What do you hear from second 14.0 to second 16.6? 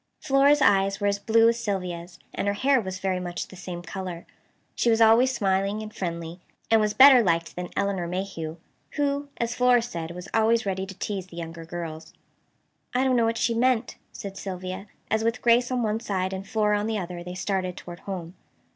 said Sylvia as, with Grace on one side and